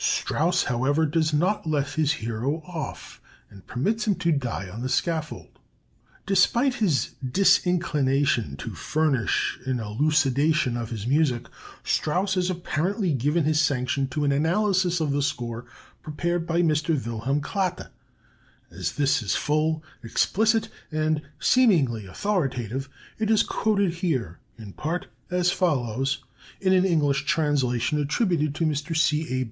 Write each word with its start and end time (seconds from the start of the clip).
Strauss, 0.03 0.63
however, 0.63 1.05
does 1.05 1.31
not 1.31 1.69
let 1.69 1.89
his 1.89 2.13
hero 2.13 2.63
off, 2.65 3.21
and 3.51 3.67
permits 3.67 4.07
him 4.07 4.15
to 4.15 4.31
die 4.31 4.67
on 4.67 4.81
the 4.81 4.89
scaffold. 4.89 5.59
Despite 6.25 6.73
his 6.73 7.11
disinclination 7.23 8.57
to 8.57 8.73
furnish 8.73 9.59
an 9.67 9.79
elucidation 9.79 10.75
of 10.75 10.89
his 10.89 11.05
music, 11.05 11.45
Strauss 11.83 12.33
has 12.33 12.49
apparently 12.49 13.13
given 13.13 13.43
his 13.43 13.61
sanction 13.61 14.07
to 14.07 14.23
an 14.25 14.31
analysis 14.31 15.01
of 15.01 15.11
the 15.11 15.21
score 15.21 15.65
prepared 16.01 16.47
by 16.47 16.63
Mr. 16.63 16.95
Wilhelm 17.05 17.39
Klatte. 17.39 17.91
As 18.71 18.93
this 18.93 19.21
is 19.21 19.35
full, 19.35 19.83
explicit, 20.03 20.67
and 20.91 21.21
seemingly 21.39 22.07
authoritative, 22.07 22.89
it 23.19 23.29
is 23.29 23.43
quoted 23.43 23.93
here, 23.93 24.39
in 24.57 24.73
part, 24.73 25.05
as 25.29 25.51
follows, 25.51 26.23
in 26.59 26.73
an 26.73 26.85
English 26.85 27.25
translation 27.25 27.99
attributed 28.01 28.55
to 28.55 28.65
Mr. 28.65 28.97
C. 28.97 29.27
A. 29.29 29.39